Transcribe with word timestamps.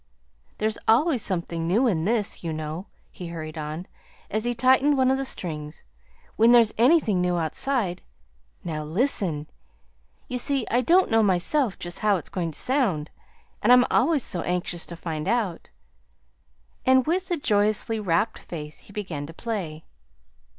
"There's 0.57 0.79
always 0.87 1.21
something 1.21 1.67
new 1.67 1.85
in 1.85 2.05
this, 2.05 2.43
you 2.43 2.51
know," 2.51 2.87
he 3.11 3.27
hurried 3.27 3.55
on, 3.55 3.85
as 4.31 4.45
he 4.45 4.55
tightened 4.55 4.97
one 4.97 5.11
of 5.11 5.17
the 5.19 5.25
strings, 5.25 5.83
"when 6.37 6.51
there's 6.51 6.73
anything 6.75 7.21
new 7.21 7.37
outside. 7.37 8.01
Now, 8.63 8.83
listen! 8.83 9.45
You 10.27 10.39
see 10.39 10.65
I 10.71 10.81
don't 10.81 11.11
know 11.11 11.21
myself 11.21 11.77
just 11.77 11.99
how 11.99 12.15
it's 12.15 12.29
going 12.29 12.49
to 12.49 12.57
sound, 12.59 13.11
and 13.61 13.71
I'm 13.71 13.85
always 13.91 14.23
so 14.23 14.41
anxious 14.41 14.87
to 14.87 14.95
find 14.95 15.27
out." 15.27 15.69
And 16.83 17.05
with 17.05 17.29
a 17.29 17.37
joyously 17.37 17.99
rapt 17.99 18.39
face 18.39 18.79
he 18.79 18.93
began 18.93 19.27
to 19.27 19.35
play. 19.35 19.85